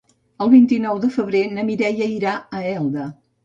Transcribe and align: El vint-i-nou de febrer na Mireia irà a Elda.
El 0.45 0.49
vint-i-nou 0.53 1.03
de 1.03 1.11
febrer 1.19 1.43
na 1.59 1.67
Mireia 1.69 2.11
irà 2.17 2.35
a 2.61 2.67
Elda. 2.75 3.09